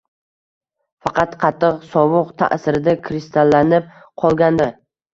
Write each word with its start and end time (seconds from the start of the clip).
Faqat 1.07 1.35
qattiq 1.43 1.85
sovuq 1.93 2.33
ta’sirida 2.41 2.99
kristallanib 3.05 3.97
qolgandi 4.27 4.73